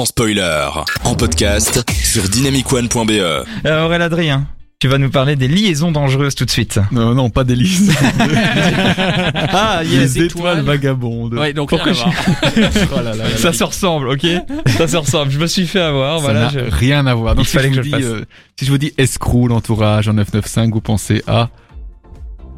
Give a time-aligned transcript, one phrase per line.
[0.00, 0.66] sans spoiler.
[1.04, 3.10] En podcast sur dynamicone.be.
[3.10, 3.44] Euh,
[3.84, 4.46] Aurélien Adrien,
[4.78, 6.80] tu vas nous parler des liaisons dangereuses tout de suite.
[6.90, 7.92] Non, non, pas des listes.
[9.52, 11.34] Ah, Les étoiles vagabondes.
[11.34, 12.70] Ouais, donc Pourquoi rien à voir.
[12.92, 13.36] Oh là là là là.
[13.36, 14.26] Ça se ressemble, ok
[14.78, 15.30] Ça se ressemble.
[15.32, 16.48] Je me suis fait avoir, Ça voilà.
[16.48, 17.34] je- rien à voir.
[17.34, 18.12] Donc, Il si, fallait je que vous je le dis, fasse.
[18.20, 18.24] euh,
[18.58, 21.50] si je vous dis escroc, l'entourage en 995, vous pensez à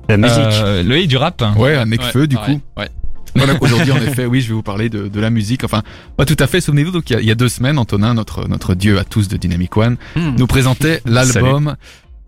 [0.09, 0.36] La musique.
[0.38, 1.43] Euh, Loïc du rap.
[1.56, 2.59] ouais, à Necfeu du pareil.
[2.59, 2.80] coup.
[2.80, 2.88] Ouais.
[3.35, 5.64] Voilà, aujourd'hui, en effet, oui, je vais vous parler de, de la musique.
[5.64, 5.82] Enfin,
[6.17, 6.61] pas tout à fait.
[6.61, 9.05] Souvenez-vous, donc il y, a, il y a deux semaines, Antonin, notre notre dieu à
[9.05, 10.35] tous de Dynamic One, Hmm.
[10.36, 11.76] nous présentait l'album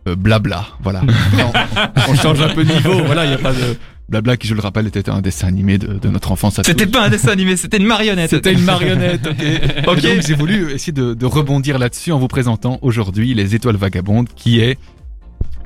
[0.08, 0.66] euh, Blabla.
[0.82, 1.02] Voilà.
[2.06, 3.02] on, on change un peu de niveau.
[3.04, 3.76] Voilà, il y a pas de
[4.08, 6.60] Blabla qui, je le rappelle, était un dessin animé de, de notre enfance.
[6.62, 8.28] C'était pas un dessin animé, c'était une marionnette.
[8.30, 9.36] C'était une marionnette, ok.
[9.88, 10.04] Ok.
[10.04, 13.76] Et donc j'ai voulu essayer de, de rebondir là-dessus en vous présentant aujourd'hui Les Étoiles
[13.76, 14.78] Vagabondes, qui est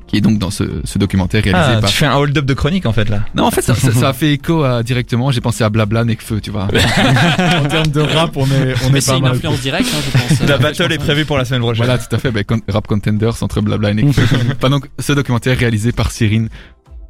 [0.09, 1.91] qui est donc dans ce, ce documentaire réalisé Ah, par.
[1.91, 3.21] tu fais un hold-up de chronique en fait là.
[3.35, 5.31] Non, en fait, ça, ça, ça a fait écho à directement.
[5.31, 6.65] J'ai pensé à Blabla, Necfeu, tu vois.
[7.63, 9.33] en termes de rap, on est on Mais est c'est pas une mal.
[9.37, 10.41] influence directe, hein, je pense.
[10.49, 11.85] La battle est prévue pour la semaine prochaine.
[11.85, 12.33] Voilà, tout à fait.
[12.45, 14.23] Con- rap contenders entre Blabla et Necfeu.
[14.57, 16.49] Enfin, donc, ce documentaire réalisé par Cyrine,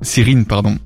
[0.03, 0.77] Cyrine, pardon,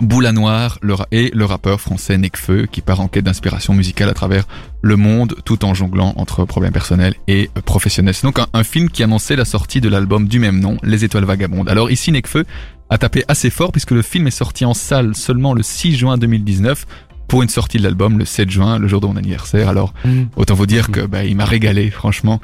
[0.00, 4.14] Boula Noire le et le rappeur français Necfeu qui part en quête d'inspiration musicale à
[4.14, 4.46] travers
[4.82, 8.14] le monde tout en jonglant entre problèmes personnels et professionnels.
[8.14, 11.04] C'est donc un, un film qui annonçait la sortie de l'album du même nom, Les
[11.04, 11.68] Étoiles Vagabondes.
[11.68, 12.44] Alors ici, Necfeu
[12.88, 16.18] a tapé assez fort puisque le film est sorti en salle seulement le 6 juin
[16.18, 16.86] 2019
[17.28, 19.68] pour une sortie de l'album le 7 juin, le jour de mon anniversaire.
[19.68, 19.94] Alors
[20.36, 22.40] Autant vous dire que bah, il m'a régalé, franchement.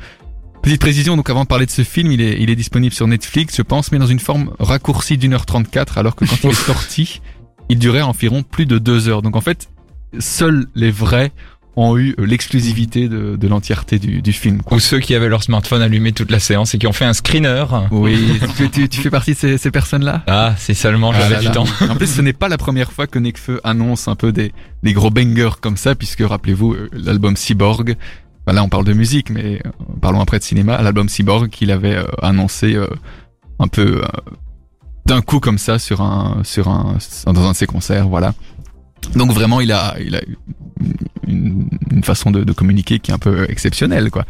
[0.62, 3.06] Petite précision, donc avant de parler de ce film, il est, il est disponible sur
[3.06, 6.50] Netflix, je pense, mais dans une forme raccourcie d'une heure 34, alors que quand il
[6.50, 7.20] est sorti,
[7.68, 9.22] il durait environ plus de deux heures.
[9.22, 9.68] Donc en fait,
[10.18, 11.32] seuls les vrais
[11.78, 14.62] ont eu l'exclusivité de, de l'entièreté du, du film.
[14.62, 14.78] quoi.
[14.78, 17.12] Ou ceux qui avaient leur smartphone allumé toute la séance et qui ont fait un
[17.12, 17.64] screener.
[17.90, 20.22] Oui, tu, tu- tu fais partie de ces, ces personnes-là?
[20.26, 21.66] Ah, si seulement Ah j'avais du temps.
[21.90, 24.94] En plus, ce n'est pas la première fois que Nekfeu annonce un peu des, des
[24.94, 27.94] gros bangers comme ça, puisque rappelez-vous, euh, l'album Cyborg,
[28.46, 31.70] bah là on parle de musique, mais euh, parlons après de cinéma, l'album Cyborg qu'il
[31.70, 32.74] avait euh, annoncé
[33.58, 34.00] un peu
[35.06, 38.34] d'un coup comme ça sur un, sur un, dans un de ses concerts, voilà.
[39.14, 40.20] Donc vraiment, il a, il a
[41.26, 44.24] une, une façon de, de communiquer qui est un peu exceptionnelle, quoi.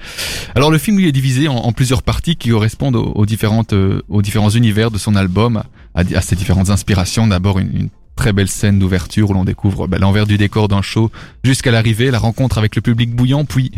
[0.54, 4.02] Alors le film lui est divisé en, plusieurs parties qui correspondent aux, aux différentes, euh,
[4.08, 5.62] aux différents univers de son album,
[5.94, 7.26] à, à ses différentes inspirations.
[7.26, 10.82] D'abord une, une très belle scène d'ouverture où l'on découvre ben, l'envers du décor d'un
[10.82, 11.10] show
[11.42, 13.72] jusqu'à l'arrivée, la rencontre avec le public bouillant, puis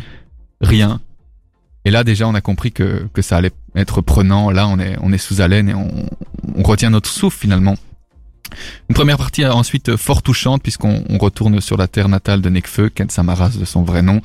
[0.60, 1.00] rien.
[1.84, 4.50] Et là déjà on a compris que, que ça allait être prenant.
[4.50, 5.88] Là on est, on est sous haleine et on,
[6.62, 7.76] retient notre souffle finalement.
[8.88, 12.88] Une première partie ensuite fort touchante puisqu'on on retourne sur la terre natale de Nekfeu,
[12.88, 14.20] Ken Samaras de son vrai nom.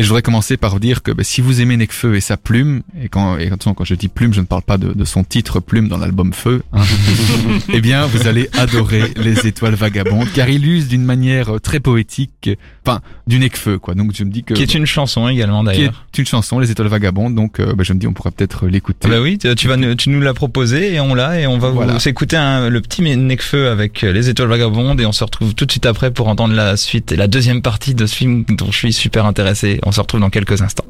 [0.00, 2.36] Et je voudrais commencer par vous dire que ben, si vous aimez Nekfeu et sa
[2.36, 5.04] plume, et quand, et attention, quand je dis plume, je ne parle pas de, de
[5.04, 6.82] son titre plume dans l'album Feu, hein,
[7.72, 11.80] eh bien vous allez adorer les étoiles vagabondes, car il use d'une manière euh, très
[11.80, 12.50] poétique,
[12.86, 13.94] enfin du Nekfeu quoi.
[13.94, 16.06] Donc je me dis que Qui est une chanson également qui d'ailleurs.
[16.14, 17.34] est une chanson, les étoiles vagabondes.
[17.34, 19.00] Donc euh, ben, je me dis on pourrait peut-être l'écouter.
[19.04, 21.58] Ah Bah oui, tu vas nous- tu nous l'as proposé et on l'a et on
[21.58, 21.94] va Voilà.
[21.94, 25.54] vous s'écouter un- le petit Necfeu avec euh, les étoiles vagabondes et on se retrouve
[25.54, 28.44] tout de suite après pour entendre la suite et la deuxième partie de ce film
[28.48, 29.80] dont je suis super intéressé.
[29.88, 30.84] On se retrouve dans quelques instants.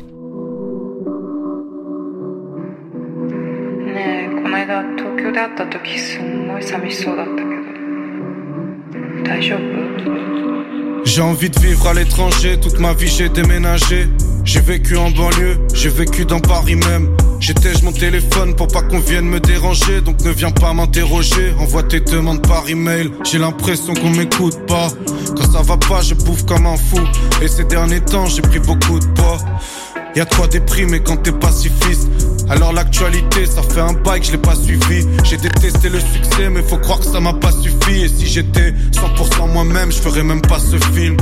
[11.05, 14.09] J'ai envie de vivre à l'étranger, toute ma vie j'ai déménagé.
[14.45, 17.17] J'ai vécu en banlieue, j'ai vécu dans Paris même.
[17.49, 21.55] J'étège mon téléphone pour pas qu'on vienne me déranger, donc ne viens pas m'interroger.
[21.59, 24.89] Envoie tes demandes par email, j'ai l'impression qu'on m'écoute pas.
[25.35, 27.01] Quand ça va pas, je bouffe comme un fou.
[27.41, 29.39] Et ces derniers temps, j'ai pris beaucoup de poids.
[30.15, 32.11] Y'a de quoi déprimer quand t'es pacifiste.
[32.51, 35.07] Alors l'actualité, ça fait un bail que je l'ai pas suivi.
[35.25, 38.03] J'ai détesté le succès, mais faut croire que ça m'a pas suffi.
[38.03, 41.17] Et si j'étais 100% moi-même, je ferais même pas ce film.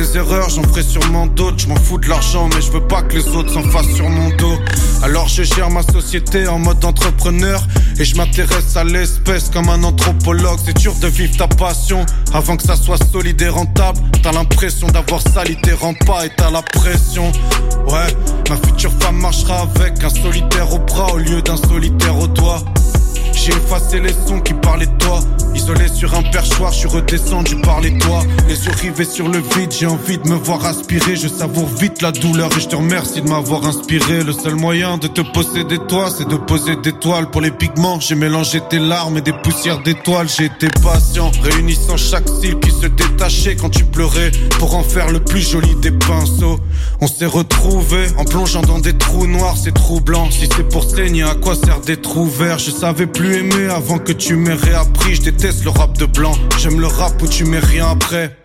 [0.00, 1.58] J'en ferai sûrement d'autres.
[1.58, 4.08] Je m'en fous de l'argent, mais je veux pas que les autres s'en fassent sur
[4.08, 4.56] mon dos.
[5.02, 7.60] Alors je gère ma société en mode entrepreneur.
[7.98, 10.60] Et je m'intéresse à l'espèce comme un anthropologue.
[10.64, 13.98] C'est dur de vivre ta passion avant que ça soit solide et rentable.
[14.22, 17.32] T'as l'impression d'avoir sali tes rempas et t'as la pression.
[17.88, 18.14] Ouais,
[18.48, 22.62] ma future femme marchera avec un solitaire au bras au lieu d'un solitaire au doigt.
[23.48, 25.20] J'ai effacé les sons qui parlaient de toi.
[25.54, 28.22] Isolé sur un perchoir, je suis redescendu par les toits.
[28.46, 31.16] Les yeux rivés sur le vide, j'ai envie de me voir aspirer.
[31.16, 34.22] Je savoure vite la douleur et je te remercie de m'avoir inspiré.
[34.22, 38.00] Le seul moyen de te posséder toi, c'est de poser des toiles pour les pigments.
[38.00, 40.28] J'ai mélangé tes larmes et des poussières d'étoiles.
[40.28, 45.10] J'ai été patient, réunissant chaque cils qui se détachait quand tu pleurais pour en faire
[45.10, 46.58] le plus joli des pinceaux.
[47.00, 50.30] On s'est retrouvés en plongeant dans des trous noirs, c'est troublant.
[50.30, 53.98] Si c'est pour saigner, à quoi sert des trous verts Je savais plus aimer avant
[53.98, 55.16] que tu m'aies réappris.
[55.16, 58.36] Je déteste le rap de blanc, j'aime le rap où tu mets rien après.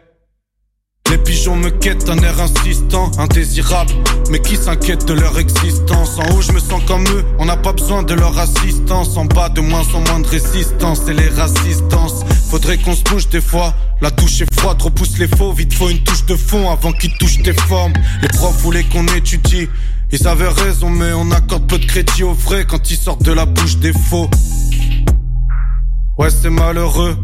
[1.33, 3.91] Pigeons me quête un air insistant, indésirable.
[4.29, 6.19] Mais qui s'inquiète de leur existence?
[6.19, 9.17] En haut, je me sens comme eux, on n'a pas besoin de leur assistance.
[9.17, 12.23] En bas, de moins en moins de résistance, et les rassistances.
[12.51, 13.73] Faudrait qu'on se touche des fois.
[13.99, 15.53] La touche est froide, repousse les faux.
[15.53, 17.93] Vite, faut une touche de fond avant qu'ils touchent tes formes.
[18.21, 19.67] Les profs voulaient qu'on étudie.
[20.11, 23.31] Ils avaient raison, mais on accorde peu de crédit aux vrais quand ils sortent de
[23.31, 24.29] la bouche des faux.
[26.19, 27.17] Ouais, c'est malheureux.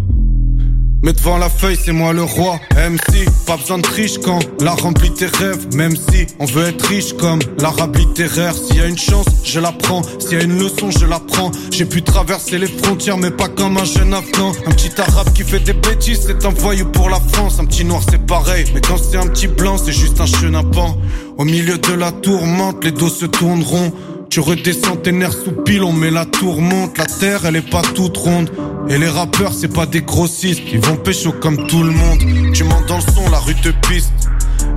[1.01, 2.59] Mais devant la feuille, c'est moi le roi.
[2.75, 5.73] MC, pas besoin de triche quand la remplit tes rêves.
[5.75, 8.53] Même si on veut être riche comme l'arabe littéraire.
[8.53, 10.01] S'il y a une chance, je la prends.
[10.19, 11.51] S'il y a une leçon, je la prends.
[11.71, 14.51] J'ai pu traverser les frontières, mais pas comme un jeune afghan.
[14.65, 17.59] Un petit arabe qui fait des bêtises, c'est un voyou pour la France.
[17.59, 18.65] Un petit noir, c'est pareil.
[18.73, 20.97] Mais quand c'est un petit blanc, c'est juste un chenapan.
[21.37, 23.93] Au milieu de la tourmente, les dos se tourneront.
[24.29, 26.99] Tu redescends tes nerfs sous pilon, mais la tourmente.
[26.99, 28.51] La terre, elle est pas toute ronde.
[28.87, 30.61] Et les rappeurs, c'est pas des grossistes.
[30.71, 32.19] Ils vont pécho comme tout le monde.
[32.53, 34.13] Tu montes dans le son, la rue te piste.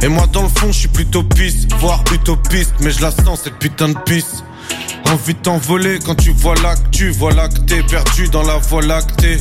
[0.01, 2.73] Et moi, dans le fond, je suis plutôt piste, voire utopiste.
[2.81, 4.43] Mais je la sens, cette putain de piste.
[5.13, 9.37] Envie de t'envoler quand tu vois l'actu, que t'es perdu dans la voie lactée.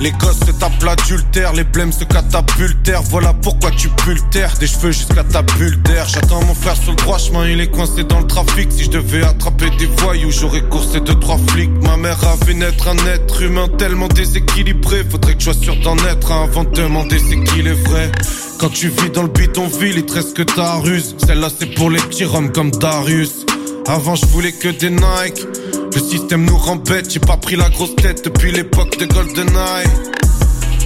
[0.00, 3.02] Les gosses se tapent l'adultère, les blêmes se catapultèrent.
[3.02, 6.08] Voilà pourquoi tu pultères des cheveux jusqu'à ta bulle d'air.
[6.08, 8.72] J'attends mon frère sur le droit chemin, il est coincé dans le trafic.
[8.72, 11.70] Si je devais attraper des voyous, j'aurais coursé deux trois flics.
[11.82, 15.04] Ma mère a vu naître un être humain tellement déséquilibré.
[15.10, 18.10] Faudrait que je sois sûr d'en être un avant de demander c'est qu'il est vrai.
[18.58, 21.14] Quand tu vis dans le bidonville, il te reste que ta ruse.
[21.26, 23.43] Celle-là c'est pour les petits roms comme Darius.
[23.86, 25.46] Avant je voulais que des Nike.
[25.94, 29.86] Le système nous rend j'ai pas pris la grosse tête depuis l'époque de GoldenEye.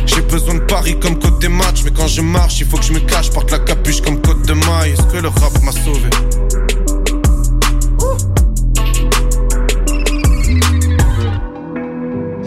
[0.06, 2.84] J'ai besoin de Paris comme côté des matchs, mais quand je marche, il faut que
[2.84, 4.92] je me cache, porte la capuche comme côte de maille.
[4.92, 6.10] Est-ce que le rap m'a sauvé?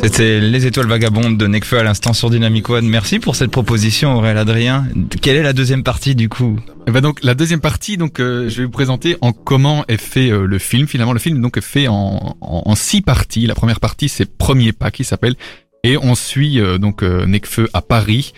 [0.03, 2.87] C'était Les Étoiles Vagabondes de Nekfeu à l'instant sur Dynamic One.
[2.87, 4.87] Merci pour cette proposition, Aurélien Adrien.
[5.21, 6.59] Quelle est la deuxième partie du coup?
[6.87, 10.01] Et ben donc la deuxième partie, donc euh, je vais vous présenter en comment est
[10.01, 10.87] fait euh, le film.
[10.87, 13.45] Finalement, le film donc est fait en, en, en six parties.
[13.45, 15.35] La première partie, c'est Premier pas qui s'appelle,
[15.83, 18.33] et on suit euh, donc euh, Nekfeu à Paris,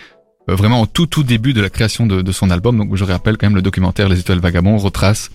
[0.50, 2.78] euh, vraiment au tout tout début de la création de, de son album.
[2.78, 5.32] Donc je rappelle quand même le documentaire Les Étoiles Vagabonds retrace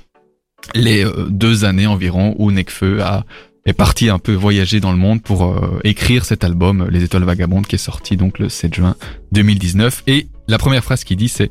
[0.75, 3.25] les deux années environ où Nekfeu a
[3.67, 7.25] est parti un peu voyager dans le monde pour euh, écrire cet album Les Étoiles
[7.25, 8.97] Vagabondes qui est sorti donc le 7 juin
[9.33, 11.51] 2019 et la première phrase qu'il dit c'est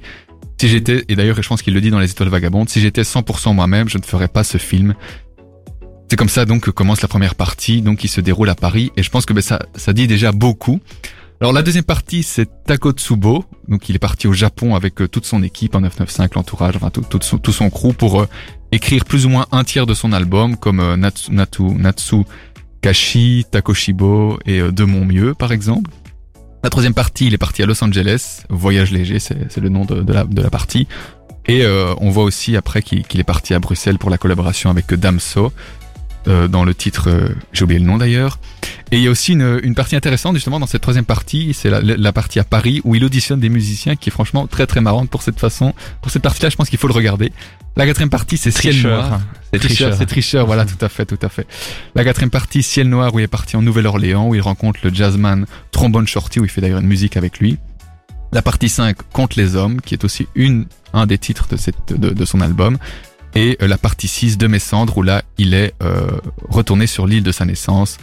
[0.60, 3.04] si j'étais et d'ailleurs je pense qu'il le dit dans Les Étoiles Vagabondes si j'étais
[3.04, 4.96] 100% moi-même je ne ferais pas ce film
[6.10, 8.92] c'est comme ça donc que commence la première partie donc qui se déroule à Paris.
[8.96, 10.80] Et je pense que ben, ça ça dit déjà beaucoup
[11.40, 15.26] alors la deuxième partie c'est Takotsubo donc il est parti au Japon avec euh, toute
[15.26, 18.28] son équipe en 995 l'entourage enfin tout, son, crew pour euh,
[18.72, 22.24] écrire plus ou moins un tiers de son album, comme euh, Natsu,
[22.82, 25.92] Kashi, Takoshibo et De Mon Mieux, par exemple.
[26.64, 30.04] La troisième partie, il est parti à Los Angeles, Voyage léger, c'est le nom de,
[30.14, 30.88] la, partie.
[31.48, 35.52] Et on voit aussi après qu'il est parti à Bruxelles pour la collaboration avec Damso,
[36.28, 38.40] euh, dans le titre, euh, j'ai oublié le nom d'ailleurs.
[38.92, 41.70] Et il y a aussi une, une partie intéressante justement dans cette troisième partie, c'est
[41.70, 44.80] la, la partie à Paris où il auditionne des musiciens qui est franchement très très
[44.82, 45.74] marrante pour cette façon.
[46.02, 47.32] Pour cette partie-là, je pense qu'il faut le regarder.
[47.76, 49.20] La quatrième partie, c'est Ciel Noir.
[49.54, 49.94] C'est tricheur.
[49.94, 51.46] C'est tricheur, voilà, tout à fait, tout à fait.
[51.96, 54.92] La quatrième partie, Ciel Noir, où il est parti en Nouvelle-Orléans, où il rencontre le
[54.92, 57.60] jazzman Trombone Shorty, où il fait d'ailleurs une musique avec lui.
[58.34, 61.94] La partie 5, Contre les hommes, qui est aussi une, un des titres de, cette,
[61.94, 62.78] de, de son album.
[63.36, 66.08] Et euh, la partie 6, De mes cendres, où là, il est euh,
[66.50, 67.98] retourné sur l'île de sa naissance,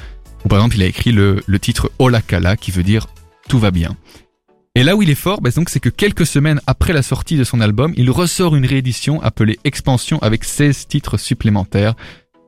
[0.45, 3.07] où par exemple, il a écrit le, le titre Olakala, qui veut dire
[3.49, 3.97] Tout va bien.
[4.77, 7.37] Et là où il est fort, bah, donc, c'est que quelques semaines après la sortie
[7.37, 11.95] de son album, il ressort une réédition appelée Expansion avec 16 titres supplémentaires.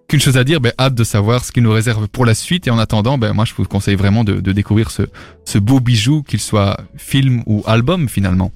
[0.08, 2.66] Qu'une chose à dire, ben, hâte de savoir ce qu'il nous réserve pour la suite.
[2.66, 6.40] Et en attendant, ben, moi, je vous conseille vraiment de, découvrir ce beau bijou, qu'il
[6.40, 8.52] soit film ou album finalement.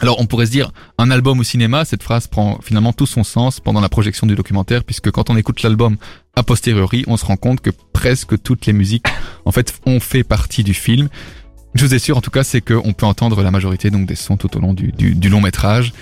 [0.00, 3.24] Alors on pourrait se dire un album au cinéma, cette phrase prend finalement tout son
[3.24, 5.96] sens pendant la projection du documentaire puisque quand on écoute l'album
[6.36, 9.06] a posteriori, on se rend compte que presque toutes les musiques
[9.46, 11.08] en fait ont fait partie du film.
[11.74, 14.16] Une chose est sûre en tout cas, c'est qu'on peut entendre la majorité donc des
[14.16, 15.92] sons tout au long du, du, du long métrage.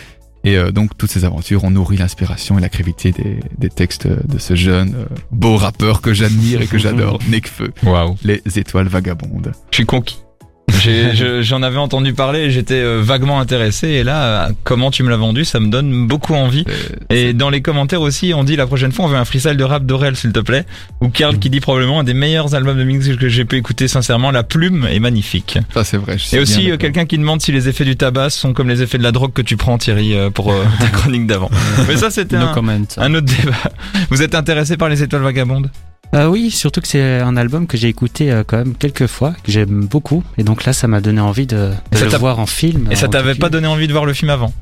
[0.47, 4.07] Et euh, donc toutes ces aventures ont nourri l'inspiration et la créativité des, des textes
[4.07, 8.17] de ce jeune euh, beau rappeur que j'admire et que j'adore, Nekfeu, Waouh.
[8.25, 9.53] les étoiles vagabondes.
[9.71, 10.19] Je suis conquis.
[10.85, 13.89] J'ai- je- J'en avais entendu parler et j'étais euh, vaguement intéressé.
[13.89, 16.65] Et là, euh, comment tu me l'as vendu, ça me donne beaucoup envie.
[16.69, 19.57] Euh, Et dans les commentaires aussi, on dit la prochaine fois, on veut un freestyle
[19.57, 20.65] de rap d'Aurel, s'il te plaît.
[21.01, 23.89] Ou Karl qui dit probablement un des meilleurs albums de mix que j'ai pu écouter
[23.89, 24.31] sincèrement.
[24.31, 25.59] La plume est magnifique.
[25.73, 26.17] Ça c'est vrai.
[26.19, 28.99] je Et aussi quelqu'un qui demande si les effets du tabac sont comme les effets
[28.99, 31.51] de la drogue que tu prends, Thierry, euh, pour euh, ta chronique d'avant.
[31.89, 32.73] Mais ça, c'était No un, comment.
[32.97, 33.57] un autre débat.
[34.11, 35.71] Vous êtes intéressé par les étoiles vagabondes?
[36.15, 39.33] Euh, oui, surtout que c'est un album que j'ai écouté euh, quand même quelques fois,
[39.43, 40.23] que j'aime beaucoup.
[40.39, 42.87] Et donc là, ça m'a donné envie de, de Et ça le voir en film.
[42.93, 44.53] Et ça t'avait pas donné envie de voir le film avant?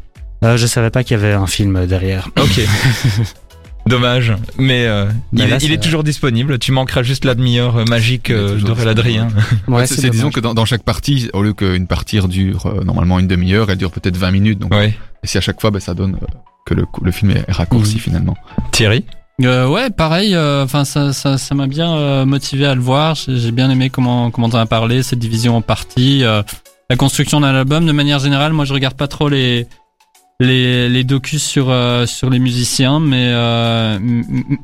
[0.44, 2.30] Euh, je savais pas qu'il y avait un film derrière.
[2.40, 2.60] Ok.
[3.86, 6.58] Dommage, mais euh, Bah il, là, est, il c'est- est toujours disponible.
[6.60, 9.28] Tu manqueras juste la demi-heure euh, magique euh, toujours d'Aurélien Adrien.
[9.68, 13.18] Ouais, c'est, disons que dans, dans chaque partie, au lieu qu'une partie dure euh, normalement
[13.18, 14.58] une demi-heure, elle dure peut-être 20 minutes.
[14.60, 14.96] Donc, Ouais.
[15.24, 16.26] et si à chaque fois, ben, ça donne euh,
[16.64, 18.00] que le, le film est raccourci Mhm.
[18.00, 18.36] finalement.
[18.70, 19.04] Thierry?
[19.40, 20.36] Euh, ouais, pareil.
[20.36, 23.16] Enfin, ça, ça, ça m'a bien euh, motivé à le voir.
[23.16, 26.42] J'ai bien aimé comment comment t'en as parlé, cette division en parties, euh,
[26.90, 27.86] la construction d'un album.
[27.86, 29.66] De manière générale, moi, je regarde pas trop les
[30.40, 33.98] les les docus sur euh, sur les musiciens, mais euh,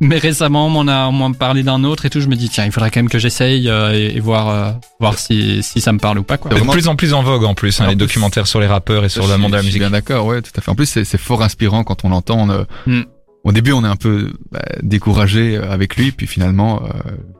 [0.01, 2.21] mais récemment, on m'en a on parlé d'un autre et tout.
[2.21, 4.73] Je me dis tiens, il faudrait quand même que j'essaye euh, et, et voir euh,
[5.01, 6.51] voir si si ça me parle ou pas quoi.
[6.51, 8.61] De Vraiment- plus en plus en vogue en plus, hein, En les plus- documentaires sur
[8.61, 9.79] les rappeurs et sur le monde de la musique.
[9.81, 10.71] bien d'accord, ouais, tout à fait.
[10.71, 12.39] En plus, c'est, c'est fort inspirant quand on l'entend.
[12.43, 13.03] on, euh, Mm.
[13.45, 16.89] Au début, on est un peu bah, découragé avec lui, puis finalement, euh,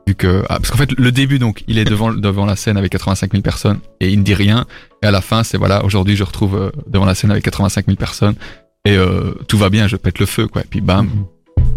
[0.07, 2.77] vu que ah, parce qu'en fait, le début, donc, il est devant devant la scène
[2.77, 4.65] avec 85 000 personnes et il ne dit rien.
[5.03, 7.85] Et à la fin, c'est voilà, aujourd'hui, je retrouve euh, devant la scène avec 85
[7.85, 8.35] 000 personnes
[8.85, 10.61] et euh, tout va bien, je pète le feu, quoi.
[10.61, 11.09] Et puis bam,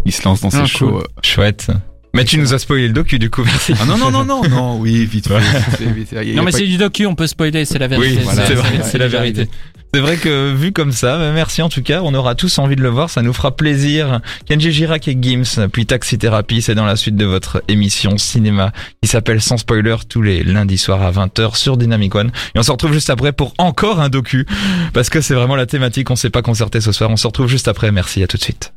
[0.05, 0.89] il se lance dans ses Ah, shows.
[0.89, 1.01] cool.
[1.01, 1.21] euh.
[1.21, 1.67] Chouette.
[2.15, 3.73] Mais tu nous as spoilé le docu du coup, merci.
[3.81, 5.39] Ah non non non non non, oui, vite fait.
[5.39, 6.33] vite fait, vite fait.
[6.35, 8.17] Non mais c'est du docu, on peut spoiler, c'est la vérité.
[8.17, 8.45] Oui, voilà,
[8.83, 9.47] c'est la vérité.
[9.95, 12.75] C'est vrai que vu comme ça, bah, merci en tout cas, on aura tous envie
[12.75, 14.21] de le voir, ça nous fera plaisir.
[14.47, 18.71] Kenji Girac et Gims, puis Taxi Therapy, c'est dans la suite de votre émission cinéma
[19.03, 22.31] qui s'appelle Sans Spoiler tous les lundis soirs à 20h sur Dynamic One.
[22.55, 24.47] Et on se retrouve juste après pour encore un docu,
[24.93, 27.47] parce que c'est vraiment la thématique, on s'est pas concerté ce soir, on se retrouve
[27.47, 28.73] juste après, merci, à tout de suite.